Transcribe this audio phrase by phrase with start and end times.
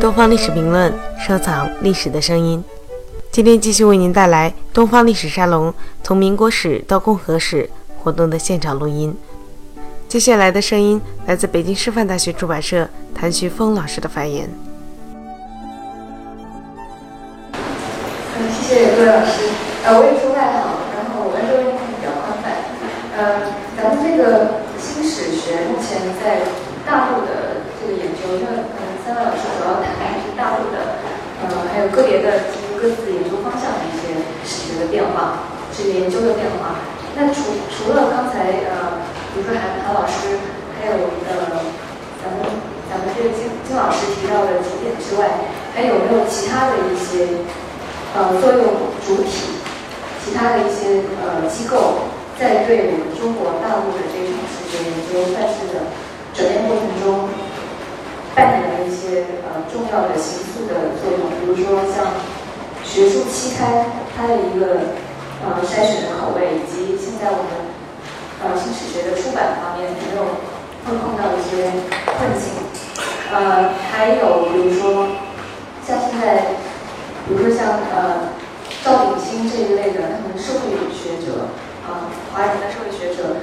[0.00, 2.64] 东方历史评论，收藏历史的声音。
[3.30, 9.14] 今天继续为您带来东方历史沙龙从民国史到共和史活动的现场录音。
[10.08, 14.48] 接下来的声音来自北京师范大学出版社谭旭峰老师的发言。
[17.52, 19.50] 嗯，谢谢各位老师。
[19.84, 20.64] 呃，我也说外行，
[20.96, 22.56] 然后我们这边比较宽泛。
[23.18, 26.40] 呃，咱们这个新史学目前在
[26.88, 30.98] 大陆的这个研究，因为可能三位老师主要谈的是大陆的，
[31.40, 32.48] 呃，还有特别的
[32.80, 36.80] 各自研究方向的一些史学的变化，这个研究的变化。
[37.12, 39.04] 那除除了刚才呃，
[39.36, 40.40] 比如说韩韩老师，
[40.80, 40.96] 还有
[41.28, 41.60] 呃，
[42.24, 42.40] 咱们
[42.88, 45.44] 咱们这个金金老师提到的几点之外，
[45.76, 47.44] 还有没有其他的一些
[48.16, 48.64] 呃作用
[49.04, 49.60] 主体，
[50.24, 52.08] 其他的一些呃机构，
[52.40, 55.92] 在对我们中国大陆的这场史学研究范式的
[56.32, 57.28] 转变过程中，
[58.34, 62.12] 扮演了一些呃重要的形塑的作用，比如说像
[62.84, 64.96] 学术期刊它的一个
[65.44, 67.74] 呃筛选的口味，以及现在我们
[68.42, 70.22] 呃新史学的出版方面有没有
[70.84, 71.70] 会碰到一些
[72.18, 72.50] 困境？
[73.32, 75.08] 呃，还有比如说
[75.86, 76.58] 像现在，
[77.28, 78.34] 比如说像呃
[78.84, 81.50] 赵鼎新这一类的他们社会学者
[81.86, 83.36] 啊、华人的社会学者，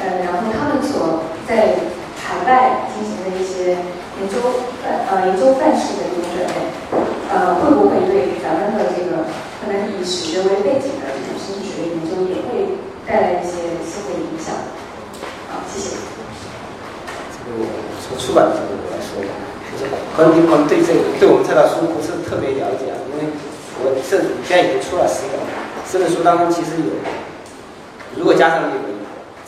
[0.00, 1.74] 呃，然后他们所在
[2.18, 3.78] 海外进行的一些
[4.20, 4.38] 研究
[4.82, 6.71] 范呃研究范式的一种准备，
[7.32, 9.24] 呃，会不会对咱们的这个
[9.64, 12.76] 可能以史学为背景的这种新史学研究也会
[13.08, 14.52] 带来一些新的影响？
[15.48, 15.96] 好，谢谢。
[17.32, 17.64] 这个
[18.04, 19.32] 从出版的角度来说吧，
[19.72, 23.32] 就是可能你可能对这个对我们这套书不是特别了解，因为
[23.80, 25.40] 我这现在已经出了十本，
[25.88, 26.92] 这本书当中其实有，
[28.14, 28.92] 如果加上那个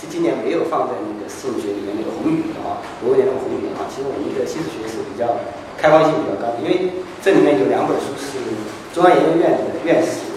[0.00, 5.36] 这今年没有放在那个新史学里面那个红语的啊，罗威廉的红语啊，其实我们的新史学是比较
[5.76, 6.92] 开放性比较高的，因为
[7.22, 8.38] 这里面有两本书是
[8.94, 10.30] 中央研究院的院士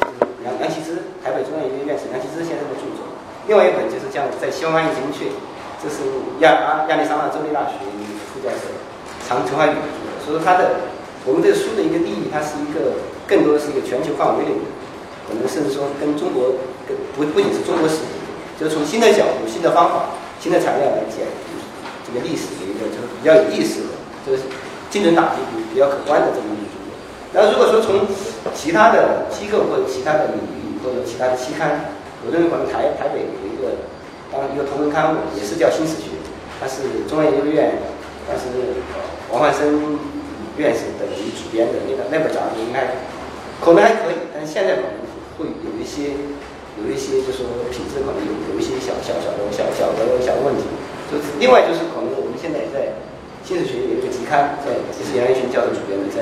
[0.44, 3.06] 梁梁启之，台北中央研究院院士梁启之先生的著作，
[3.47, 5.30] 另外一本就是叫在西方翻译精确。
[5.78, 6.02] 这是
[6.42, 7.94] 亚亚亚利桑那州立大学的
[8.34, 8.66] 副教授
[9.30, 10.90] 常陈怀宇的著作，所以说他的
[11.22, 12.97] 我们这个书的一个定义，它是一个
[13.30, 14.66] 更多的是一个全球范围内的，
[15.30, 16.58] 可能甚至说跟中国
[16.90, 18.02] 跟不不仅是中国史，
[18.58, 21.62] 就是从新的角度、新的方法、新的材料来解读
[22.09, 23.94] 这个历史的一个就是比较有意思的，
[24.26, 24.50] 就是
[24.90, 26.90] 精准打击比比较可观的这么一个著作。
[27.34, 28.08] 然后如果说从
[28.53, 31.94] 其他的机构或者其他的领域或者其他的期刊，
[32.25, 33.76] 我认为可能台台北有一个。
[34.28, 36.12] 当一个同人刊物也是叫新史学，
[36.59, 37.80] 它是中央研究院，
[38.28, 38.76] 当时
[39.31, 39.96] 王焕生
[40.59, 42.92] 院士等于主编的那个那本杂志，应该
[43.64, 45.00] 可能还可以，但是现在可能
[45.40, 46.12] 会有一些
[46.76, 50.68] 有一些就是说品质可能有有一些小小小的小小的小问题。
[51.08, 52.92] 就是另外就是可能我们现在也在
[53.47, 56.19] 新史学有一个集刊，在也是杨元群教授主编的，在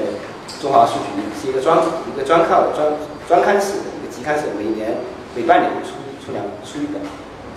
[0.61, 1.73] 中华书局是一个专
[2.05, 2.85] 一个专靠专
[3.25, 5.01] 专刊式的一个集刊，是每年
[5.33, 7.01] 每半年出出两出一本。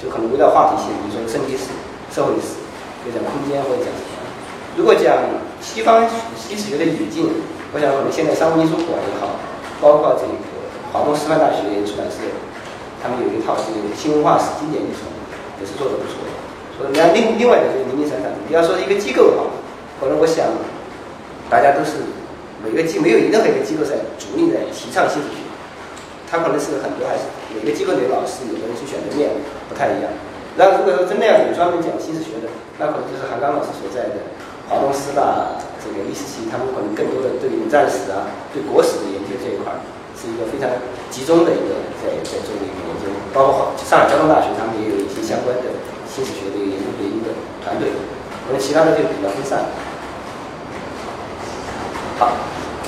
[0.00, 1.68] 就可能围绕话题性，比如说身体史、
[2.08, 2.56] 社会史，
[3.04, 4.16] 或讲空间，或者讲什么。
[4.72, 5.20] 如果讲
[5.60, 7.28] 西方西史学的语境，
[7.74, 9.36] 我想我们现在商务印书馆也好，
[9.84, 10.32] 包括这个
[10.96, 12.24] 华东师范大学出版社，
[13.04, 15.12] 他们有一套这个新文化史经典译丛，
[15.60, 16.32] 也是做的不错的。
[16.78, 19.50] 所以，那另另外的就是零零散散，你要说一个机构的话，
[20.00, 20.46] 可能我想
[21.50, 21.98] 大家都是
[22.62, 25.42] 每个机没有任何一个机构在主力在提倡新史学。
[26.28, 27.24] 他可能是很多还是
[27.56, 29.32] 每个机构的老师，有的人去选择面
[29.64, 30.12] 不太一样。
[30.60, 34.28] 那如果说真的要有专门讲新史学的，那可能就是韩刚老师所在的
[34.68, 39.72] 华东师大这个历史系，他们可能更多的对冷战史啊、对国史的研究这一块，
[40.12, 40.68] 是一个非常
[41.08, 43.08] 集中的一个在在做的一个研究。
[43.32, 45.72] 包括上海交通大学，他们也有一些相关的
[46.04, 47.32] 新史学的一个研究的一个
[47.64, 47.88] 团队。
[48.44, 49.64] 可能其他的就比较分散。
[52.18, 52.32] 好。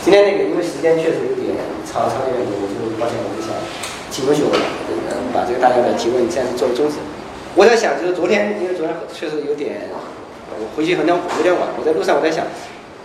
[0.03, 1.55] 今天那个，因为时间确实有点
[1.87, 3.55] 长，长一点，我就抱歉，我就想
[4.11, 4.51] 请允许我
[5.31, 6.97] 把这个大家的提问暂时作为终止。
[7.55, 9.87] 我在想，就是昨天，因为昨天确实有点，
[10.59, 11.69] 我回去可能有点晚。
[11.79, 12.47] 我在路上，我在想，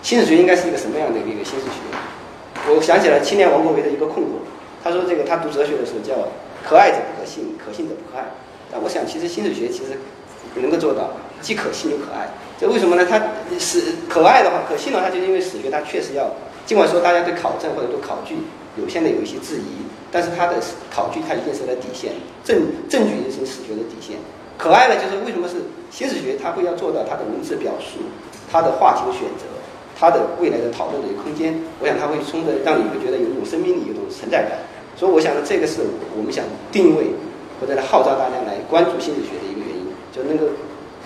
[0.01, 1.93] 新史学应该是一个什么样的一个新史学？
[2.73, 4.41] 我想起了青年王国维的一个困惑，
[4.81, 6.31] 他说这个他读哲学的时候叫
[6.63, 8.25] 可爱者不可信，可信者不可爱。
[8.71, 9.99] 但我想，其实新史学其实
[10.55, 11.11] 能够做到
[11.41, 12.29] 既可信又可爱。
[12.59, 13.05] 这为什么呢？
[13.09, 13.19] 它
[13.59, 16.29] 是可爱的话，可信的话，就因为史学它确实要。
[16.65, 18.33] 尽管说大家对考证或者对考据
[18.75, 20.57] 有现在有一些质疑，但是它的
[20.89, 22.57] 考据它一定是在底线，证
[22.89, 24.17] 证据是史学的底线。
[24.57, 25.61] 可爱呢就是为什么是
[25.91, 28.01] 新史学，它会要做到它的文字表述、
[28.51, 29.45] 它的话题的选择、
[29.99, 31.53] 它的未来的讨论的一个空间。
[31.79, 34.57] 我想它会充的让你会觉得有一种生命力、有一种存在感。
[34.97, 35.85] 所以我想呢，这个是
[36.17, 37.13] 我们想定位
[37.61, 40.49] 或者来号召大家来关注新史学的一个原因，就能够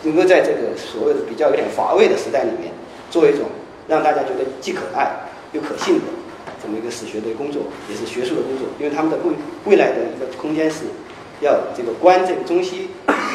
[0.03, 2.71] 能够在这个所谓的比较有点乏味的时代里面，
[3.09, 3.49] 做一种
[3.87, 5.25] 让大家觉得既可爱。
[5.51, 6.05] 又可信的
[6.61, 8.67] 这么一个史学的工作，也是学术的工作。
[8.77, 9.33] 因为他们的未
[9.65, 10.85] 未来的一个空间是
[11.41, 12.91] 要这个观这个中西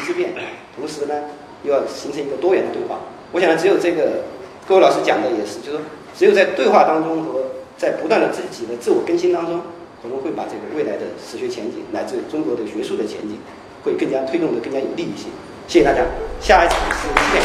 [0.07, 0.33] 之变，
[0.77, 1.25] 同时呢
[1.65, 3.01] 又要形成一个多元的对话。
[3.33, 4.23] 我想呢，只有这个
[4.69, 5.79] 各位老师讲的也是，就是
[6.17, 7.47] 只有在对话当中和
[7.77, 9.61] 在不断的自己的自我更新当中，
[10.01, 13.39] 可能会把这个未来的史学前景乃至中国的学术的前景
[13.85, 15.27] 会更加推动的更加有利一些。
[15.69, 16.01] 谢谢大家，
[16.41, 17.43] 下一场是七点。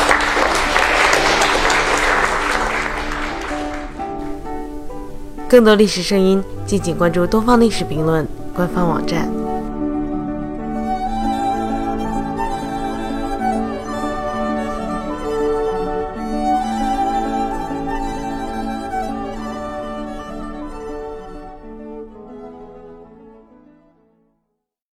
[5.49, 8.23] 更多历史声音，敬请关注《东方历史评论》
[8.55, 9.38] 官方网站。